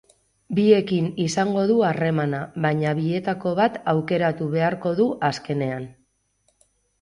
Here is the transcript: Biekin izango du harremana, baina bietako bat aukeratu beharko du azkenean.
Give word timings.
Biekin 0.59 1.09
izango 1.25 1.65
du 1.71 1.75
harremana, 1.89 2.39
baina 2.65 2.93
bietako 3.01 3.53
bat 3.61 3.77
aukeratu 3.93 4.49
beharko 4.57 4.95
du 5.03 5.07
azkenean. 5.31 5.87